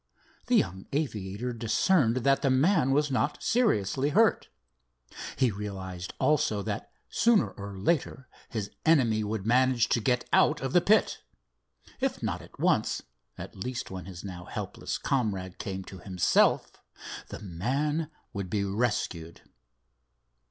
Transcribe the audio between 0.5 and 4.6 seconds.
young aviator discerned that the man was not seriously hurt.